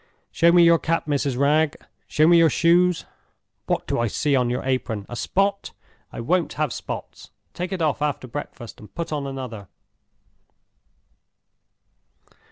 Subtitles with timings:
[0.31, 1.37] Show me your cap, Mrs.
[1.37, 1.75] Wragge!
[2.07, 3.05] show me your shoes!
[3.67, 5.05] What do I see on your apron?
[5.07, 5.73] A spot?
[6.11, 7.29] I won't have spots!
[7.53, 9.67] Take it off after breakfast, and put on another.